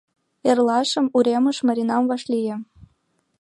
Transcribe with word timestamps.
Эрлашым 0.49 1.05
уремеш 1.17 1.57
Маринам 1.67 2.03
вашлие. 2.09 2.55